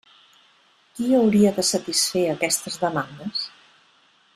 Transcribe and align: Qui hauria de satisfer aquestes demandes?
Qui 1.01 1.09
hauria 1.19 1.53
de 1.59 1.67
satisfer 1.73 2.25
aquestes 2.33 2.83
demandes? 2.87 3.49